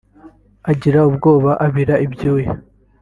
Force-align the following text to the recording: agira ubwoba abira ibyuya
agira 0.71 0.99
ubwoba 1.09 1.51
abira 1.65 1.95
ibyuya 2.05 2.51